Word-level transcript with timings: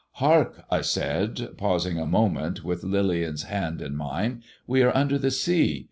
"Hark!" 0.13 0.63
I 0.77 0.81
said, 0.81 1.49
pausing 1.57 1.99
a 1.99 2.07
moment 2.07 2.63
with 2.63 2.83
Lillian's 2.83 3.43
hand 3.43 3.83
in 3.83 3.95
mine, 3.95 4.41
"we 4.65 4.81
are 4.81 4.97
under 4.97 5.19
the 5.19 5.27
ocean. 5.27 5.79